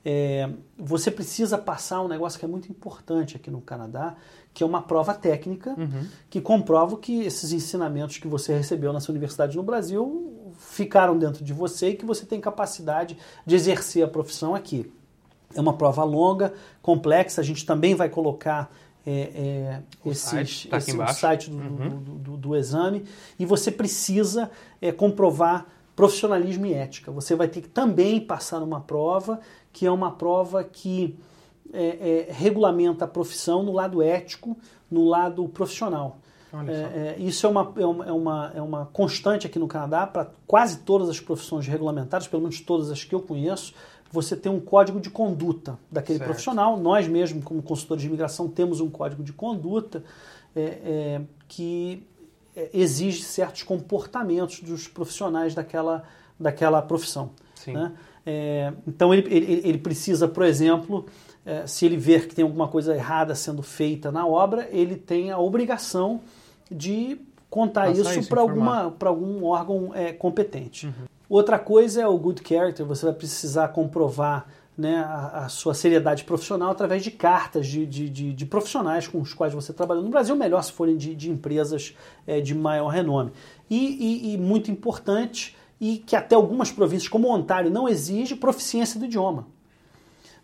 É, 0.07 0.47
você 0.77 1.09
precisa 1.09 1.57
passar 1.57 2.01
um 2.03 2.07
negócio 2.07 2.37
que 2.37 2.45
é 2.45 2.47
muito 2.47 2.69
importante 2.71 3.35
aqui 3.35 3.49
no 3.49 3.59
Canadá, 3.59 4.15
que 4.53 4.61
é 4.61 4.65
uma 4.65 4.83
prova 4.83 5.15
técnica 5.15 5.75
que 6.29 6.39
comprova 6.39 6.95
que 6.97 7.21
esses 7.23 7.51
ensinamentos 7.51 8.19
que 8.19 8.27
você 8.27 8.55
recebeu 8.55 8.93
na 8.93 8.99
sua 8.99 9.13
universidade 9.13 9.57
no 9.57 9.63
Brasil 9.63 10.53
ficaram 10.59 11.17
dentro 11.17 11.43
de 11.43 11.51
você 11.53 11.89
e 11.89 11.95
que 11.95 12.05
você 12.05 12.23
tem 12.25 12.39
capacidade 12.39 13.17
de 13.45 13.55
exercer 13.55 14.03
a 14.03 14.07
profissão 14.07 14.53
aqui. 14.53 14.91
É 15.55 15.59
uma 15.59 15.73
prova 15.73 16.03
longa, 16.03 16.53
complexa. 16.83 17.41
A 17.41 17.43
gente 17.43 17.65
também 17.65 17.95
vai 17.95 18.07
colocar 18.09 18.71
é, 19.07 19.11
é, 19.11 19.81
O 20.03 20.11
esses, 20.11 20.23
site, 20.23 20.67
tá 20.67 20.77
esse- 20.77 20.91
site 21.13 21.49
do, 21.49 21.57
do- 21.57 21.89
do- 21.89 22.13
do- 22.19 22.37
do 22.37 22.55
exame 22.55 23.05
e 23.39 23.45
você 23.45 23.71
precisa 23.71 24.49
é, 24.81 24.91
comprovar 24.91 25.65
profissionalismo 25.95 26.65
e 26.65 26.73
ética. 26.73 27.11
Você 27.11 27.35
vai 27.35 27.47
ter 27.47 27.61
que 27.61 27.69
também 27.69 28.19
passar 28.19 28.61
uma 28.61 28.81
prova 28.81 29.39
que 29.71 29.85
é 29.85 29.91
uma 29.91 30.11
prova 30.11 30.63
que 30.63 31.17
é, 31.73 32.27
é, 32.29 32.31
regulamenta 32.31 33.05
a 33.05 33.07
profissão 33.07 33.63
no 33.63 33.73
lado 33.73 34.01
ético, 34.01 34.55
no 34.89 35.05
lado 35.05 35.47
profissional. 35.49 36.19
É, 36.67 36.71
é, 36.71 37.15
isso 37.19 37.45
é 37.45 37.49
uma, 37.49 37.73
é, 37.75 37.85
uma, 37.85 38.05
é, 38.05 38.11
uma, 38.13 38.51
é 38.55 38.61
uma 38.61 38.85
constante 38.85 39.45
aqui 39.45 39.59
no 39.59 39.67
Canadá 39.67 40.07
para 40.07 40.29
quase 40.47 40.77
todas 40.79 41.09
as 41.09 41.19
profissões 41.19 41.67
regulamentadas, 41.67 42.27
pelo 42.27 42.43
menos 42.43 42.61
todas 42.61 42.89
as 42.89 43.03
que 43.03 43.13
eu 43.13 43.19
conheço. 43.19 43.73
Você 44.09 44.37
tem 44.37 44.49
um 44.49 44.61
código 44.61 45.01
de 45.01 45.09
conduta 45.09 45.77
daquele 45.91 46.19
Certo. 46.19 46.29
profissional. 46.29 46.77
Nós 46.77 47.07
mesmo, 47.07 47.41
como 47.41 47.61
consultores 47.61 48.01
de 48.01 48.07
imigração, 48.07 48.47
temos 48.47 48.79
um 48.79 48.89
código 48.89 49.21
de 49.21 49.33
conduta 49.33 50.03
é, 50.55 50.61
é, 50.61 51.21
que 51.49 52.07
exige 52.73 53.23
certos 53.23 53.63
comportamentos 53.63 54.59
dos 54.59 54.87
profissionais 54.87 55.53
daquela, 55.53 56.03
daquela 56.39 56.81
profissão. 56.81 57.31
Né? 57.67 57.91
É, 58.25 58.73
então 58.87 59.13
ele, 59.13 59.27
ele, 59.33 59.61
ele 59.67 59.77
precisa, 59.77 60.27
por 60.27 60.43
exemplo, 60.43 61.05
é, 61.45 61.67
se 61.67 61.85
ele 61.85 61.97
ver 61.97 62.27
que 62.27 62.35
tem 62.35 62.43
alguma 62.43 62.67
coisa 62.67 62.95
errada 62.95 63.35
sendo 63.35 63.61
feita 63.61 64.11
na 64.11 64.25
obra, 64.25 64.67
ele 64.71 64.95
tem 64.95 65.31
a 65.31 65.37
obrigação 65.37 66.21
de 66.71 67.19
contar 67.49 67.87
Passar 67.87 68.17
isso, 68.17 68.29
para 68.29 69.09
algum 69.09 69.45
órgão 69.45 69.91
é, 69.93 70.11
competente. 70.11 70.91
Outra 71.29 71.57
coisa 71.57 72.01
é 72.01 72.07
o 72.07 72.17
good 72.17 72.41
character, 72.45 72.85
você 72.85 73.05
vai 73.05 73.13
precisar 73.13 73.69
comprovar 73.69 74.47
né, 74.77 74.97
a, 74.97 75.45
a, 75.45 75.49
sua 75.49 75.73
seriedade 75.73 76.23
profissional 76.23 76.71
através 76.71 77.03
de 77.03 77.11
cartas 77.11 77.67
de, 77.67 77.85
de, 77.85 78.09
de, 78.09 78.33
de, 78.33 78.45
profissionais 78.45 79.07
com 79.07 79.21
os 79.21 79.33
quais 79.33 79.53
você 79.53 79.71
trabalhou. 79.71 80.03
No 80.03 80.09
Brasil, 80.09 80.35
melhor 80.35 80.61
se 80.63 80.71
forem 80.71 80.97
de, 80.97 81.15
de 81.15 81.31
empresas 81.31 81.95
é, 82.27 82.41
de 82.41 82.53
maior 82.53 82.89
renome. 82.89 83.31
E, 83.69 83.77
e, 83.77 84.33
e, 84.33 84.37
muito 84.37 84.69
importante, 84.69 85.55
e 85.79 85.97
que 85.97 86.15
até 86.15 86.35
algumas 86.35 86.71
províncias, 86.71 87.07
como 87.07 87.33
Ontário, 87.33 87.71
não 87.71 87.87
exige 87.87 88.35
proficiência 88.35 88.99
do 88.99 89.05
idioma. 89.05 89.47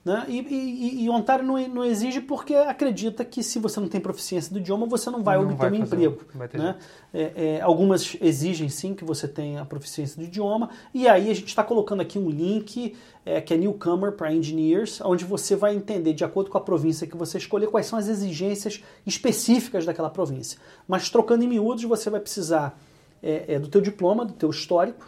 Né? 0.04 0.26
E, 0.28 0.40
e, 0.40 1.04
e, 1.04 1.10
Ontário 1.12 1.46
não, 1.46 1.68
não, 1.68 1.86
exige 1.86 2.22
porque 2.22 2.56
acredita 2.56 3.24
que 3.24 3.44
se 3.44 3.60
você 3.60 3.80
não 3.80 3.88
tem 3.88 4.02
proficiência 4.02 4.52
do 4.52 4.58
idioma, 4.58 4.88
você 4.88 5.12
não 5.12 5.22
vai 5.22 5.38
não 5.38 5.44
obter 5.44 5.58
vai 5.58 5.72
um 5.72 5.76
emprego. 5.76 6.22
Né? 6.54 6.76
É, 7.14 7.32
é, 7.36 7.62
algumas 7.62 8.18
exigem 8.20 8.68
sim 8.68 8.96
que 8.96 9.06
você 9.06 9.28
tenha 9.28 9.62
a 9.62 9.66
proficiência 9.66 10.18
do 10.18 10.24
idioma, 10.24 10.72
e 10.92 11.08
aí 11.08 11.30
a 11.30 11.36
gente 11.36 11.50
está 11.50 11.64
colocando 11.64 12.02
aqui 12.02 12.18
um 12.18 12.32
link 12.32 12.96
é, 13.24 13.40
que 13.42 13.54
é 13.54 13.58
Newcomer 13.58 14.14
para 14.14 14.34
Engineers, 14.34 15.00
onde 15.02 15.24
você 15.24 15.56
vai 15.56 15.76
entender, 15.76 16.14
de 16.14 16.24
acordo 16.24 16.50
com 16.50 16.58
a 16.58 16.62
província 16.62 17.06
que 17.06 17.16
você 17.16 17.38
escolher, 17.38 17.68
quais 17.68 17.86
são 17.86 18.00
as 18.00 18.08
exigências 18.08 18.84
específicas 19.06 19.86
daquela 19.86 20.10
província. 20.10 20.60
Mas 20.88 21.12
trocando 21.12 21.44
em 21.44 21.48
miúdos, 21.48 21.84
você 21.84 22.10
vai 22.10 22.20
precisar 22.20 22.76
é, 23.22 23.54
é, 23.54 23.60
do 23.60 23.68
teu 23.68 23.82
diploma, 23.82 24.26
do 24.26 24.34
teu 24.34 24.50
histórico, 24.50 25.06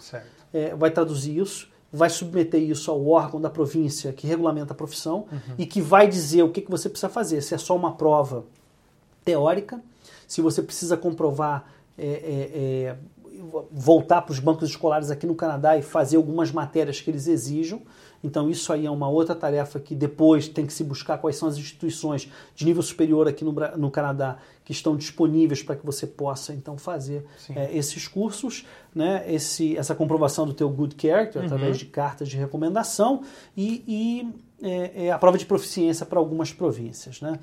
é, 0.53 0.75
vai 0.75 0.91
traduzir 0.91 1.39
isso 1.39 1.72
vai 1.93 2.09
submeter 2.09 2.59
isso 2.59 2.89
ao 2.89 3.07
órgão 3.07 3.39
da 3.39 3.51
província 3.51 4.11
que 4.11 4.25
regulamenta 4.25 4.73
a 4.73 4.75
profissão 4.75 5.27
uhum. 5.31 5.55
e 5.59 5.65
que 5.67 5.79
vai 5.79 6.07
dizer 6.07 6.41
o 6.41 6.49
que, 6.49 6.61
que 6.61 6.71
você 6.71 6.89
precisa 6.89 7.07
fazer. 7.07 7.39
Se 7.41 7.53
é 7.53 7.57
só 7.59 7.75
uma 7.75 7.93
prova 7.93 8.43
teórica, 9.23 9.79
se 10.27 10.41
você 10.41 10.63
precisa 10.63 10.97
comprovar, 10.97 11.71
é, 11.95 12.05
é, 12.05 12.15
é, 12.15 12.97
voltar 13.71 14.21
para 14.21 14.31
os 14.31 14.39
bancos 14.39 14.69
escolares 14.69 15.11
aqui 15.11 15.25
no 15.25 15.35
Canadá 15.35 15.77
e 15.77 15.81
fazer 15.81 16.17
algumas 16.17 16.51
matérias 16.51 17.01
que 17.01 17.09
eles 17.09 17.27
exijam. 17.27 17.81
Então, 18.23 18.49
isso 18.49 18.71
aí 18.71 18.85
é 18.85 18.91
uma 18.91 19.09
outra 19.09 19.35
tarefa 19.35 19.79
que 19.79 19.93
depois 19.93 20.47
tem 20.47 20.65
que 20.65 20.71
se 20.71 20.83
buscar 20.83 21.17
quais 21.17 21.35
são 21.35 21.47
as 21.47 21.57
instituições 21.57 22.31
de 22.55 22.65
nível 22.65 22.81
superior 22.81 23.27
aqui 23.27 23.43
no, 23.43 23.53
no 23.77 23.91
Canadá 23.91 24.37
que 24.63 24.71
estão 24.71 24.95
disponíveis 24.95 25.61
para 25.61 25.75
que 25.75 25.85
você 25.85 26.07
possa 26.07 26.53
então 26.53 26.77
fazer 26.77 27.25
é, 27.53 27.75
esses 27.75 28.07
cursos, 28.07 28.65
né? 28.95 29.25
Esse, 29.27 29.75
essa 29.77 29.93
comprovação 29.93 30.45
do 30.45 30.53
teu 30.53 30.69
good 30.69 30.95
character 30.97 31.41
uhum. 31.41 31.47
através 31.47 31.77
de 31.77 31.85
cartas 31.85 32.29
de 32.29 32.37
recomendação 32.37 33.23
e, 33.57 33.83
e 33.85 34.33
é, 34.63 35.07
é 35.07 35.11
a 35.11 35.19
prova 35.19 35.37
de 35.37 35.45
proficiência 35.45 36.05
para 36.05 36.17
algumas 36.17 36.53
províncias. 36.53 37.19
Né? 37.19 37.37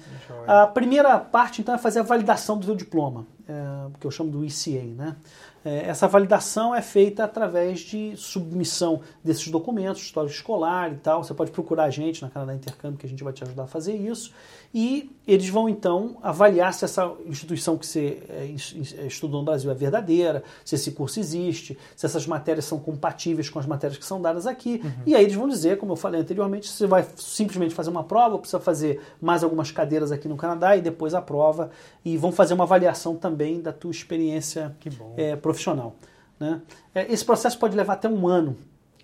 A 0.47 0.67
primeira 0.67 1.19
parte, 1.19 1.61
então, 1.61 1.75
é 1.75 1.79
fazer 1.79 2.01
a 2.01 2.03
validação 2.03 2.59
do 2.59 2.65
teu 2.65 2.75
diploma, 2.75 3.27
é, 3.47 3.53
que 4.01 4.07
eu 4.07 4.11
chamo 4.11 4.31
do 4.31 4.43
ECA. 4.43 4.83
Né? 4.97 5.17
É, 5.65 5.89
essa 5.89 6.09
validação 6.09 6.75
é 6.75 6.81
feita 6.81 7.25
através 7.25 7.81
de 7.81 8.17
submissão 8.17 9.01
desses 9.23 9.49
documentos, 9.49 10.03
história 10.03 10.29
escolar 10.29 10.93
e 10.93 10.97
tal. 10.97 11.23
Você 11.23 11.35
pode 11.35 11.51
procurar 11.51 11.85
a 11.85 11.91
gente 11.91 12.23
na 12.23 12.31
Canadá 12.31 12.55
Intercâmbio, 12.55 12.99
que 12.99 13.07
a 13.07 13.09
gente 13.09 13.23
vai 13.23 13.33
te 13.33 13.45
ajudar 13.45 13.65
a 13.65 13.67
fazer 13.67 13.95
isso. 13.95 14.33
E 14.73 15.11
eles 15.27 15.49
vão 15.49 15.69
então 15.69 16.17
avaliar 16.23 16.73
se 16.73 16.85
essa 16.85 17.13
instituição 17.27 17.77
que 17.77 17.85
você 17.85 18.23
é, 18.29 18.47
estudou 19.07 19.41
no 19.41 19.45
Brasil 19.45 19.71
é 19.71 19.75
verdadeira, 19.75 20.45
se 20.65 20.77
esse 20.77 20.93
curso 20.93 21.19
existe, 21.19 21.77
se 21.97 22.07
essas 22.07 22.25
matérias 22.27 22.65
são 22.65 22.79
compatíveis 22.79 23.51
com 23.51 23.59
as 23.59 23.67
matérias 23.67 23.99
que 23.99 24.05
são 24.05 24.23
dadas 24.23 24.47
aqui. 24.47 24.81
Uhum. 24.83 24.93
E 25.07 25.15
aí 25.15 25.25
eles 25.25 25.35
vão 25.35 25.49
dizer, 25.49 25.77
como 25.77 25.93
eu 25.93 25.97
falei 25.97 26.21
anteriormente, 26.21 26.69
se 26.69 26.75
você 26.75 26.87
vai 26.87 27.05
simplesmente 27.17 27.75
fazer 27.75 27.91
uma 27.91 28.05
prova, 28.05 28.35
ou 28.35 28.39
precisa 28.39 28.61
fazer 28.61 29.01
mais 29.21 29.43
algumas 29.43 29.73
cadeiras 29.73 30.13
aqui 30.13 30.29
no 30.29 30.37
Canadá 30.37 30.77
e 30.77 30.81
depois 30.81 31.15
a 31.15 31.21
prova. 31.21 31.71
E 32.05 32.17
vão 32.17 32.31
fazer 32.31 32.55
uma 32.55 32.65
avaliação 32.65 33.17
também 33.17 33.61
da 33.61 33.73
tua 33.73 33.91
experiência 33.91 34.75
é, 35.17 35.37
profissional. 35.51 35.97
Né? 36.39 36.61
É, 36.95 37.13
esse 37.13 37.25
processo 37.25 37.59
pode 37.59 37.77
levar 37.77 37.95
até 37.95 38.09
um 38.09 38.29
ano. 38.29 38.57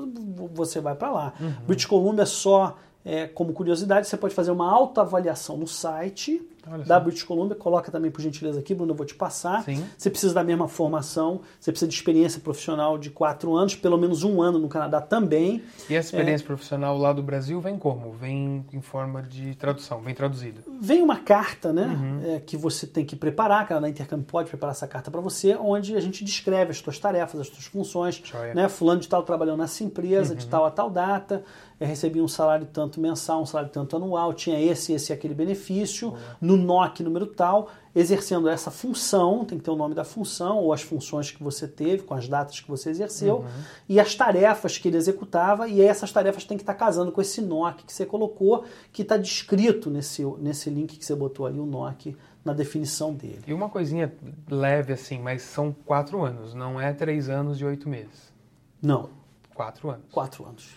você 0.53 0.79
vai 0.79 0.95
para 0.95 1.11
lá. 1.11 1.33
Uhum. 1.39 1.53
British 1.65 1.85
Columbia 1.85 2.25
só 2.25 2.77
é, 3.07 3.25
como 3.25 3.53
curiosidade, 3.53 4.05
você 4.05 4.17
pode 4.17 4.35
fazer 4.35 4.51
uma 4.51 4.69
autoavaliação 4.69 5.55
no 5.55 5.65
site 5.65 6.45
da 6.85 6.99
British 6.99 7.23
Columbia. 7.23 7.55
Coloca 7.55 7.91
também, 7.91 8.11
por 8.11 8.21
gentileza, 8.21 8.59
aqui, 8.59 8.75
Bruno, 8.75 8.91
eu 8.91 8.95
vou 8.95 9.05
te 9.05 9.15
passar. 9.15 9.63
Sim. 9.63 9.85
Você 9.97 10.09
precisa 10.09 10.33
da 10.33 10.43
mesma 10.43 10.67
formação, 10.67 11.41
você 11.59 11.71
precisa 11.71 11.87
de 11.87 11.95
experiência 11.95 12.41
profissional 12.41 12.97
de 12.97 13.09
quatro 13.09 13.55
anos, 13.55 13.75
pelo 13.75 13.97
menos 13.97 14.23
um 14.23 14.41
ano 14.41 14.59
no 14.59 14.67
Canadá 14.67 14.99
também. 14.99 15.63
E 15.89 15.95
essa 15.95 16.09
experiência 16.09 16.43
é, 16.43 16.47
profissional 16.47 16.97
lá 16.97 17.13
do 17.13 17.23
Brasil 17.23 17.61
vem 17.61 17.77
como? 17.77 18.11
Vem 18.11 18.65
em 18.73 18.81
forma 18.81 19.21
de 19.23 19.55
tradução, 19.55 20.01
vem 20.01 20.13
traduzida? 20.13 20.61
Vem 20.81 21.01
uma 21.01 21.17
carta, 21.17 21.71
né, 21.71 21.85
uhum. 21.85 22.35
é, 22.35 22.39
que 22.39 22.57
você 22.57 22.85
tem 22.85 23.05
que 23.05 23.15
preparar, 23.15 23.61
a 23.61 23.65
Canadá 23.65 23.87
Intercâmbio 23.87 24.25
pode 24.25 24.49
preparar 24.49 24.75
essa 24.75 24.87
carta 24.87 25.09
para 25.09 25.21
você, 25.21 25.55
onde 25.55 25.95
a 25.95 26.01
gente 26.01 26.25
descreve 26.25 26.71
as 26.71 26.79
suas 26.79 26.99
tarefas, 26.99 27.39
as 27.39 27.47
suas 27.47 27.65
funções. 27.65 28.21
Né, 28.53 28.67
fulano 28.67 28.99
de 28.99 29.07
tal 29.07 29.23
trabalhou 29.23 29.55
nessa 29.55 29.83
empresa, 29.83 30.33
uhum. 30.33 30.39
de 30.39 30.47
tal 30.47 30.65
a 30.65 30.71
tal 30.71 30.89
data, 30.89 31.43
recebia 31.85 32.23
um 32.23 32.27
salário 32.27 32.65
tanto 32.65 32.99
mensal, 32.99 33.41
um 33.41 33.45
salário 33.45 33.71
tanto 33.71 33.95
anual, 33.95 34.33
tinha 34.33 34.59
esse, 34.59 34.93
esse 34.93 35.11
e 35.11 35.13
aquele 35.13 35.33
benefício, 35.33 36.09
uhum. 36.09 36.17
no 36.41 36.57
NOC 36.57 37.01
número 37.03 37.27
tal, 37.27 37.69
exercendo 37.95 38.49
essa 38.49 38.71
função, 38.71 39.45
tem 39.45 39.57
que 39.57 39.63
ter 39.63 39.71
o 39.71 39.75
nome 39.75 39.93
da 39.93 40.03
função, 40.03 40.57
ou 40.57 40.73
as 40.73 40.81
funções 40.81 41.31
que 41.31 41.43
você 41.43 41.67
teve, 41.67 42.03
com 42.03 42.13
as 42.13 42.27
datas 42.27 42.59
que 42.59 42.67
você 42.67 42.89
exerceu, 42.89 43.37
uhum. 43.37 43.63
e 43.87 43.99
as 43.99 44.15
tarefas 44.15 44.77
que 44.77 44.87
ele 44.87 44.97
executava, 44.97 45.67
e 45.67 45.81
essas 45.81 46.11
tarefas 46.11 46.43
têm 46.45 46.57
que 46.57 46.63
estar 46.63 46.73
casando 46.73 47.11
com 47.11 47.21
esse 47.21 47.41
NOC 47.41 47.83
que 47.85 47.93
você 47.93 48.05
colocou, 48.05 48.65
que 48.91 49.03
está 49.03 49.17
descrito 49.17 49.89
nesse, 49.89 50.23
nesse 50.39 50.69
link 50.69 50.97
que 50.97 51.05
você 51.05 51.15
botou 51.15 51.45
ali, 51.45 51.59
o 51.59 51.65
NOC, 51.65 52.15
na 52.43 52.53
definição 52.53 53.13
dele. 53.13 53.41
E 53.45 53.53
uma 53.53 53.69
coisinha 53.69 54.13
leve 54.49 54.93
assim, 54.93 55.19
mas 55.19 55.41
são 55.41 55.75
quatro 55.85 56.23
anos, 56.23 56.53
não 56.53 56.79
é 56.79 56.93
três 56.93 57.29
anos 57.29 57.59
e 57.59 57.65
oito 57.65 57.89
meses. 57.89 58.33
Não. 58.81 59.09
Quatro 59.53 59.89
anos. 59.89 60.05
Quatro 60.11 60.45
anos, 60.45 60.69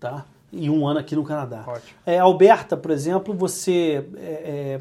tá? 0.00 0.26
E 0.52 0.68
um 0.68 0.86
ano 0.86 1.00
aqui 1.00 1.16
no 1.16 1.24
Canadá. 1.24 1.64
Ótimo. 1.66 1.98
É, 2.04 2.18
Alberta, 2.18 2.76
por 2.76 2.90
exemplo, 2.90 3.34
você 3.34 4.04
é, 4.16 4.20
é, 4.20 4.80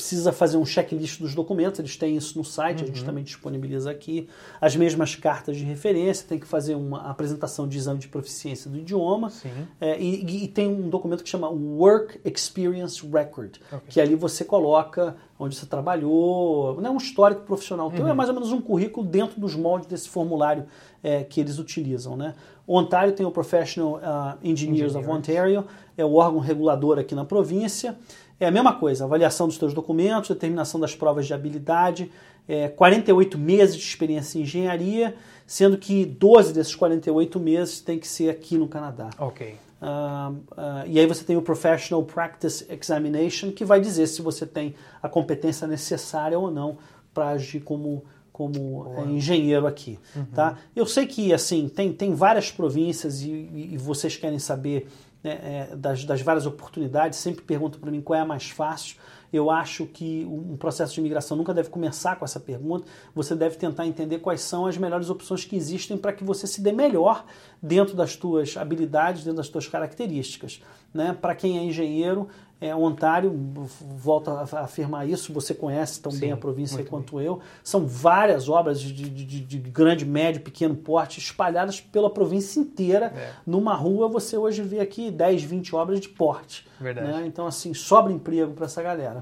precisa 0.00 0.32
fazer 0.32 0.56
um 0.56 0.64
checklist 0.64 1.20
dos 1.20 1.34
documentos, 1.34 1.78
eles 1.78 1.94
têm 1.94 2.16
isso 2.16 2.38
no 2.38 2.44
site, 2.44 2.78
uhum. 2.78 2.84
a 2.84 2.86
gente 2.86 3.00
uhum. 3.00 3.06
também 3.06 3.22
disponibiliza 3.22 3.90
aqui. 3.90 4.26
As 4.58 4.74
mesmas 4.74 5.14
cartas 5.14 5.58
de 5.58 5.64
referência, 5.64 6.26
tem 6.26 6.38
que 6.38 6.46
fazer 6.46 6.74
uma 6.74 7.10
apresentação 7.10 7.68
de 7.68 7.76
exame 7.76 8.00
de 8.00 8.08
proficiência 8.08 8.70
do 8.70 8.78
idioma. 8.78 9.30
É, 9.78 10.00
e, 10.00 10.44
e, 10.44 10.48
tem 10.48 10.66
um 10.66 10.88
documento 10.88 11.22
que 11.22 11.28
chama 11.28 11.48
Work 11.50 12.18
Experience 12.24 13.06
Record, 13.06 13.58
okay. 13.66 13.80
que 13.90 14.00
ali 14.00 14.14
você 14.14 14.42
coloca 14.42 15.16
onde 15.38 15.54
você 15.56 15.66
trabalhou, 15.66 16.80
né, 16.80 16.90
um 16.90 16.96
histórico 16.96 17.42
profissional 17.42 17.90
teu, 17.90 18.06
é 18.06 18.12
mais 18.12 18.28
ou 18.28 18.34
menos 18.34 18.52
um 18.52 18.60
currículo 18.60 19.06
dentro 19.06 19.40
dos 19.40 19.54
moldes 19.54 19.86
desse 19.86 20.08
formulário 20.08 20.66
é, 21.02 21.24
que 21.24 21.40
eles 21.40 21.58
utilizam. 21.58 22.16
Né? 22.16 22.34
O 22.66 22.76
Ontário 22.76 23.12
tem 23.12 23.24
o 23.24 23.30
Professional 23.30 23.96
uh, 23.96 24.38
Engineers 24.42 24.94
of 24.94 25.08
Ontario, 25.08 25.64
é 25.96 26.04
o 26.04 26.14
órgão 26.14 26.40
regulador 26.40 26.98
aqui 26.98 27.14
na 27.14 27.24
província. 27.24 27.96
É 28.40 28.46
a 28.46 28.50
mesma 28.50 28.72
coisa, 28.72 29.04
avaliação 29.04 29.46
dos 29.46 29.58
teus 29.58 29.74
documentos, 29.74 30.30
determinação 30.30 30.80
das 30.80 30.96
provas 30.96 31.26
de 31.26 31.34
habilidade, 31.34 32.10
é, 32.48 32.68
48 32.68 33.38
meses 33.38 33.76
de 33.76 33.82
experiência 33.82 34.38
em 34.38 34.42
engenharia, 34.42 35.14
sendo 35.46 35.76
que 35.76 36.06
12 36.06 36.54
desses 36.54 36.74
48 36.74 37.38
meses 37.38 37.80
tem 37.80 37.98
que 37.98 38.08
ser 38.08 38.30
aqui 38.30 38.56
no 38.56 38.66
Canadá. 38.66 39.10
Ok. 39.18 39.56
Uh, 39.80 40.32
uh, 40.32 40.86
e 40.86 40.98
aí 40.98 41.06
você 41.06 41.24
tem 41.24 41.36
o 41.36 41.42
Professional 41.42 42.02
Practice 42.02 42.66
Examination, 42.68 43.50
que 43.50 43.64
vai 43.64 43.80
dizer 43.80 44.06
se 44.06 44.22
você 44.22 44.46
tem 44.46 44.74
a 45.02 45.08
competência 45.08 45.66
necessária 45.66 46.38
ou 46.38 46.50
não 46.50 46.78
para 47.12 47.28
agir 47.28 47.60
como, 47.60 48.04
como 48.32 48.94
é, 48.96 49.04
engenheiro 49.04 49.66
aqui. 49.66 49.98
Uhum. 50.14 50.24
Tá? 50.34 50.58
Eu 50.74 50.86
sei 50.86 51.06
que 51.06 51.32
assim 51.32 51.68
tem, 51.68 51.92
tem 51.92 52.14
várias 52.14 52.50
províncias 52.50 53.22
e, 53.22 53.30
e 53.72 53.76
vocês 53.78 54.16
querem 54.16 54.38
saber 54.38 54.86
né, 55.22 55.38
é, 55.42 55.76
das, 55.76 56.04
das 56.04 56.22
várias 56.22 56.46
oportunidades, 56.46 57.18
sempre 57.18 57.42
perguntam 57.42 57.80
para 57.80 57.90
mim 57.90 58.00
qual 58.00 58.18
é 58.18 58.22
a 58.22 58.26
mais 58.26 58.50
fácil. 58.50 58.96
Eu 59.32 59.50
acho 59.50 59.86
que 59.86 60.24
um 60.24 60.56
processo 60.56 60.94
de 60.94 61.00
imigração 61.00 61.36
nunca 61.36 61.54
deve 61.54 61.68
começar 61.68 62.16
com 62.16 62.24
essa 62.24 62.40
pergunta. 62.40 62.86
Você 63.14 63.34
deve 63.34 63.56
tentar 63.56 63.86
entender 63.86 64.18
quais 64.18 64.40
são 64.40 64.66
as 64.66 64.76
melhores 64.76 65.10
opções 65.10 65.44
que 65.44 65.56
existem 65.56 65.96
para 65.96 66.12
que 66.12 66.24
você 66.24 66.46
se 66.46 66.60
dê 66.60 66.72
melhor 66.72 67.24
dentro 67.62 67.94
das 67.94 68.16
tuas 68.16 68.56
habilidades, 68.56 69.22
dentro 69.22 69.36
das 69.36 69.48
tuas 69.48 69.68
características. 69.68 70.62
Né? 70.92 71.16
Para 71.20 71.34
quem 71.34 71.58
é 71.58 71.62
engenheiro, 71.62 72.28
é, 72.60 72.76
Ontário, 72.76 73.32
volta 73.80 74.32
a 74.32 74.60
afirmar 74.60 75.08
isso, 75.08 75.32
você 75.32 75.54
conhece 75.54 75.98
tão 76.00 76.12
Sim, 76.12 76.20
bem 76.20 76.32
a 76.32 76.36
província 76.36 76.84
quanto 76.84 77.16
bem. 77.16 77.24
eu. 77.24 77.40
São 77.64 77.86
várias 77.86 78.50
obras 78.50 78.78
de, 78.78 78.92
de, 78.92 79.24
de, 79.24 79.40
de, 79.40 79.58
grande, 79.70 80.04
médio, 80.04 80.42
pequeno 80.42 80.74
porte 80.74 81.18
espalhadas 81.18 81.80
pela 81.80 82.10
província 82.10 82.60
inteira. 82.60 83.14
É. 83.16 83.32
Numa 83.46 83.74
rua 83.74 84.08
você 84.08 84.36
hoje 84.36 84.60
vê 84.60 84.78
aqui 84.78 85.10
10, 85.10 85.42
20 85.42 85.74
obras 85.74 86.00
de 86.00 86.10
porte. 86.10 86.68
Verdade. 86.78 87.06
Né? 87.08 87.24
Então, 87.26 87.46
assim, 87.46 87.72
sobra 87.72 88.12
emprego 88.12 88.52
para 88.52 88.66
essa 88.66 88.82
galera. 88.82 89.19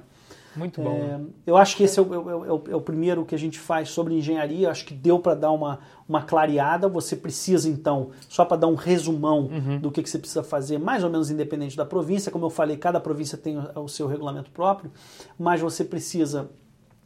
Muito 0.58 0.82
bom. 0.82 0.96
É, 0.96 1.20
eu 1.46 1.56
acho 1.56 1.76
que 1.76 1.84
esse 1.84 1.98
é 1.98 2.02
o, 2.02 2.14
é, 2.14 2.34
o, 2.34 2.64
é 2.70 2.74
o, 2.74 2.80
primeiro 2.80 3.24
que 3.24 3.34
a 3.34 3.38
gente 3.38 3.58
faz 3.58 3.90
sobre 3.90 4.14
engenharia. 4.14 4.70
Acho 4.70 4.84
que 4.84 4.92
deu 4.92 5.20
para 5.20 5.34
dar 5.34 5.52
uma, 5.52 5.78
uma 6.08 6.22
clareada. 6.22 6.88
Você 6.88 7.14
precisa, 7.14 7.68
então, 7.68 8.10
só 8.28 8.44
para 8.44 8.56
dar 8.56 8.66
um 8.66 8.74
resumão 8.74 9.48
uhum. 9.50 9.78
do 9.78 9.90
que, 9.90 10.02
que 10.02 10.10
você 10.10 10.18
precisa 10.18 10.42
fazer, 10.42 10.78
mais 10.78 11.04
ou 11.04 11.10
menos 11.10 11.30
independente 11.30 11.76
da 11.76 11.86
província. 11.86 12.32
Como 12.32 12.44
eu 12.44 12.50
falei, 12.50 12.76
cada 12.76 12.98
província 12.98 13.38
tem 13.38 13.56
o, 13.56 13.82
o 13.82 13.88
seu 13.88 14.08
regulamento 14.08 14.50
próprio, 14.50 14.90
mas 15.38 15.60
você 15.60 15.84
precisa 15.84 16.50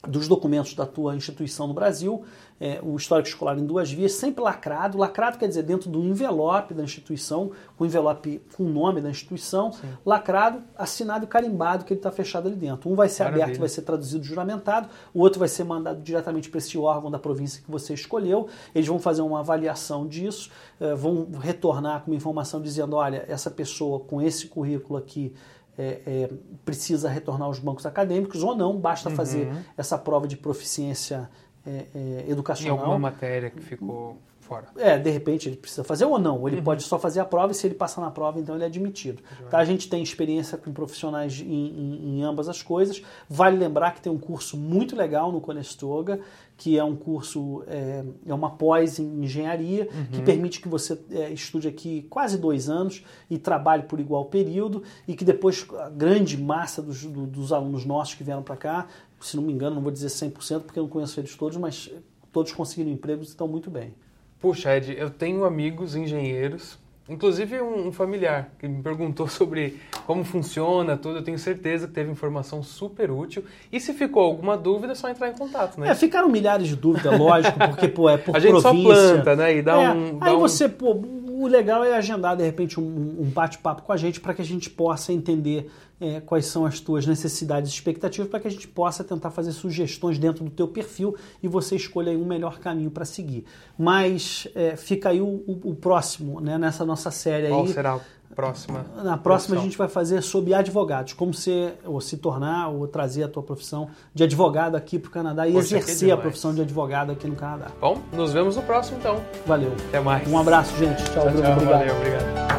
dos 0.06 0.26
documentos 0.26 0.74
da 0.74 0.84
tua 0.84 1.14
instituição 1.14 1.66
no 1.68 1.74
Brasil, 1.74 2.24
é, 2.60 2.80
o 2.82 2.96
histórico 2.96 3.28
escolar 3.28 3.58
em 3.58 3.64
duas 3.64 3.90
vias, 3.90 4.12
sempre 4.12 4.42
lacrado. 4.42 4.98
Lacrado 4.98 5.38
quer 5.38 5.48
dizer 5.48 5.62
dentro 5.62 5.90
do 5.90 6.00
envelope 6.00 6.74
da 6.74 6.82
instituição, 6.82 7.50
com 7.76 7.84
o 7.84 7.86
envelope 7.86 8.40
com 8.56 8.64
o 8.64 8.68
nome 8.68 9.00
da 9.00 9.10
instituição, 9.10 9.72
Sim. 9.72 9.88
lacrado, 10.04 10.62
assinado 10.76 11.24
e 11.24 11.28
carimbado 11.28 11.84
que 11.84 11.92
ele 11.92 11.98
está 11.98 12.10
fechado 12.10 12.46
ali 12.48 12.56
dentro. 12.56 12.90
Um 12.90 12.94
vai 12.94 13.08
ser 13.08 13.24
Maravilha. 13.24 13.44
aberto, 13.44 13.60
vai 13.60 13.68
ser 13.68 13.82
traduzido, 13.82 14.24
juramentado, 14.24 14.88
o 15.12 15.20
outro 15.20 15.38
vai 15.38 15.48
ser 15.48 15.64
mandado 15.64 16.00
diretamente 16.02 16.50
para 16.50 16.58
esse 16.58 16.76
órgão 16.78 17.10
da 17.10 17.18
província 17.18 17.62
que 17.64 17.70
você 17.70 17.94
escolheu. 17.94 18.48
Eles 18.74 18.88
vão 18.88 18.98
fazer 18.98 19.22
uma 19.22 19.40
avaliação 19.40 20.06
disso, 20.06 20.50
é, 20.80 20.94
vão 20.94 21.28
retornar 21.40 22.02
com 22.02 22.10
uma 22.10 22.16
informação 22.16 22.60
dizendo, 22.60 22.96
olha, 22.96 23.24
essa 23.28 23.50
pessoa 23.50 24.00
com 24.00 24.20
esse 24.20 24.46
currículo 24.46 24.98
aqui 24.98 25.32
é, 25.78 26.02
é, 26.06 26.30
precisa 26.64 27.08
retornar 27.08 27.48
aos 27.48 27.58
bancos 27.58 27.86
acadêmicos 27.86 28.42
ou 28.42 28.54
não, 28.54 28.76
basta 28.76 29.08
uhum. 29.08 29.16
fazer 29.16 29.52
essa 29.76 29.96
prova 29.96 30.26
de 30.26 30.36
proficiência 30.36 31.28
é, 31.66 31.86
é 31.94 32.24
educacional. 32.28 32.76
Em 32.76 32.80
alguma 32.80 32.98
matéria 32.98 33.50
que 33.50 33.60
ficou 33.60 34.18
fora. 34.52 34.66
É, 34.76 34.98
de 34.98 35.10
repente 35.10 35.48
ele 35.48 35.56
precisa 35.56 35.82
fazer 35.82 36.04
ou 36.04 36.18
não. 36.18 36.46
Ele 36.46 36.58
uhum. 36.58 36.62
pode 36.64 36.82
só 36.82 36.98
fazer 36.98 37.20
a 37.20 37.24
prova 37.24 37.52
e 37.52 37.54
se 37.54 37.66
ele 37.66 37.74
passar 37.74 38.02
na 38.02 38.10
prova, 38.10 38.38
então 38.38 38.54
ele 38.54 38.64
é 38.64 38.66
admitido. 38.66 39.22
Tá? 39.48 39.58
A 39.58 39.64
gente 39.64 39.88
tem 39.88 40.02
experiência 40.02 40.58
com 40.58 40.72
profissionais 40.72 41.40
em, 41.40 41.44
em, 41.44 42.18
em, 42.18 42.22
ambas 42.22 42.48
as 42.48 42.62
coisas. 42.62 43.02
Vale 43.28 43.56
lembrar 43.56 43.92
que 43.94 44.02
tem 44.02 44.12
um 44.12 44.18
curso 44.18 44.56
muito 44.56 44.94
legal 44.94 45.32
no 45.32 45.40
Conestoga, 45.40 46.20
que 46.56 46.78
é 46.78 46.84
um 46.84 46.94
curso, 46.94 47.64
é, 47.66 48.04
é 48.26 48.34
uma 48.34 48.50
pós 48.50 48.98
em 48.98 49.24
engenharia, 49.24 49.88
uhum. 49.92 50.06
que 50.12 50.22
permite 50.22 50.60
que 50.60 50.68
você 50.68 50.98
é, 51.10 51.30
estude 51.30 51.66
aqui 51.66 52.06
quase 52.10 52.38
dois 52.38 52.68
anos 52.68 53.04
e 53.30 53.38
trabalhe 53.38 53.84
por 53.84 53.98
igual 53.98 54.26
período, 54.26 54.82
e 55.08 55.14
que 55.14 55.24
depois 55.24 55.66
a 55.78 55.88
grande 55.88 56.40
massa 56.40 56.82
dos, 56.82 57.04
do, 57.04 57.26
dos 57.26 57.52
alunos 57.52 57.84
nossos 57.84 58.14
que 58.14 58.22
vieram 58.22 58.42
para 58.42 58.56
cá, 58.56 58.86
se 59.26 59.36
não 59.36 59.42
me 59.42 59.52
engano, 59.52 59.76
não 59.76 59.82
vou 59.82 59.92
dizer 59.92 60.08
100%, 60.08 60.60
porque 60.62 60.78
eu 60.78 60.84
não 60.84 60.90
conheço 60.90 61.18
eles 61.20 61.34
todos, 61.36 61.56
mas 61.56 61.90
todos 62.32 62.52
conseguiram 62.52 62.90
empregos 62.90 63.28
e 63.28 63.30
estão 63.30 63.46
muito 63.46 63.70
bem. 63.70 63.94
Puxa, 64.40 64.76
Ed, 64.76 64.96
eu 64.98 65.08
tenho 65.08 65.44
amigos 65.44 65.94
engenheiros, 65.94 66.76
inclusive 67.08 67.60
um, 67.60 67.92
familiar, 67.92 68.50
que 68.58 68.66
me 68.66 68.82
perguntou 68.82 69.28
sobre 69.30 69.78
como 70.04 70.24
funciona 70.24 70.96
tudo. 70.96 71.18
Eu 71.18 71.22
tenho 71.22 71.38
certeza 71.38 71.86
que 71.86 71.92
teve 71.92 72.10
informação 72.10 72.62
super 72.62 73.10
útil. 73.10 73.44
E 73.70 73.78
se 73.78 73.92
ficou 73.92 74.24
alguma 74.24 74.56
dúvida, 74.56 74.92
é 74.92 74.96
só 74.96 75.08
entrar 75.08 75.28
em 75.28 75.34
contato, 75.34 75.78
né? 75.78 75.90
É, 75.90 75.94
ficaram 75.94 76.28
milhares 76.28 76.66
de 76.66 76.74
dúvidas, 76.74 77.16
lógico, 77.16 77.56
porque 77.58 77.86
pô, 77.86 78.10
é 78.10 78.18
por 78.18 78.34
A 78.36 78.40
gente 78.40 78.60
província. 78.60 78.94
só 78.94 79.12
planta, 79.12 79.36
né? 79.36 79.56
E 79.56 79.62
dá 79.62 79.80
é, 79.80 79.92
um. 79.92 80.18
Dá 80.18 80.26
aí 80.26 80.34
um... 80.34 80.40
você, 80.40 80.68
pô, 80.68 81.00
o 81.42 81.46
legal 81.46 81.84
é 81.84 81.94
agendar, 81.94 82.36
de 82.36 82.44
repente, 82.44 82.80
um, 82.80 83.16
um 83.20 83.30
bate-papo 83.30 83.82
com 83.82 83.92
a 83.92 83.96
gente 83.96 84.20
para 84.20 84.34
que 84.34 84.42
a 84.42 84.44
gente 84.44 84.70
possa 84.70 85.12
entender 85.12 85.70
é, 86.00 86.20
quais 86.20 86.46
são 86.46 86.66
as 86.66 86.80
tuas 86.80 87.06
necessidades 87.06 87.70
e 87.70 87.74
expectativas 87.74 88.28
para 88.28 88.40
que 88.40 88.48
a 88.48 88.50
gente 88.50 88.66
possa 88.66 89.04
tentar 89.04 89.30
fazer 89.30 89.52
sugestões 89.52 90.18
dentro 90.18 90.44
do 90.44 90.50
teu 90.50 90.66
perfil 90.66 91.14
e 91.42 91.48
você 91.48 91.76
escolha 91.76 92.10
um 92.12 92.24
melhor 92.24 92.58
caminho 92.58 92.90
para 92.90 93.04
seguir. 93.04 93.44
Mas 93.78 94.48
é, 94.54 94.76
fica 94.76 95.10
aí 95.10 95.20
o, 95.20 95.26
o, 95.26 95.60
o, 95.70 95.74
próximo, 95.74 96.40
né, 96.40 96.58
nessa 96.58 96.84
nossa 96.84 97.10
série 97.10 97.48
Qual 97.48 97.60
aí. 97.60 97.66
Qual 97.66 97.74
será 97.74 98.00
próxima? 98.34 98.84
Na 99.02 99.16
próxima 99.16 99.56
a 99.56 99.60
gente 99.60 99.76
vai 99.76 99.88
fazer 99.88 100.22
sobre 100.22 100.54
advogados, 100.54 101.12
como 101.12 101.32
ser 101.32 101.78
ou 101.84 102.00
se 102.00 102.16
tornar 102.16 102.68
ou 102.68 102.88
trazer 102.88 103.24
a 103.24 103.28
tua 103.28 103.42
profissão 103.42 103.90
de 104.14 104.24
advogado 104.24 104.74
aqui 104.74 104.98
para 104.98 105.08
o 105.08 105.10
Canadá 105.12 105.46
e 105.46 105.52
Poxa, 105.52 105.76
exercer 105.76 106.10
a 106.10 106.16
profissão 106.16 106.54
de 106.54 106.62
advogado 106.62 107.12
aqui 107.12 107.26
no 107.26 107.36
Canadá. 107.36 107.66
Bom, 107.80 107.98
nos 108.12 108.32
vemos 108.32 108.56
no 108.56 108.62
próximo 108.62 108.98
então. 108.98 109.20
Valeu. 109.46 109.72
Até 109.88 110.00
mais. 110.00 110.26
Um 110.26 110.38
abraço, 110.38 110.76
gente. 110.78 111.02
Tchau, 111.04 111.24
tchau. 111.24 111.42
Tchau, 111.42 111.52
obrigado. 111.52 111.64
Valeu, 111.64 111.96
obrigado. 111.96 112.51